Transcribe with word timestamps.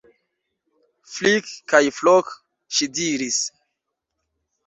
Flik 1.15 1.51
kaj 1.73 1.81
Flok, 1.99 2.33
ŝi 2.77 2.87
diris. 3.01 3.39